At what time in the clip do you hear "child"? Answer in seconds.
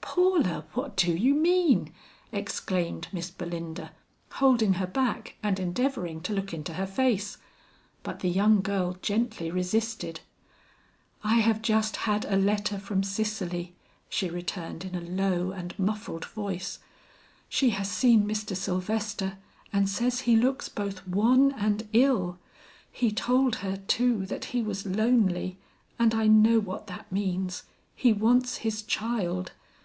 28.82-29.52